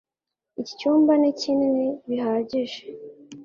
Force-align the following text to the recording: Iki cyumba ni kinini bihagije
Iki 0.59 0.73
cyumba 0.79 1.11
ni 1.21 1.31
kinini 1.39 1.87
bihagije 2.07 2.81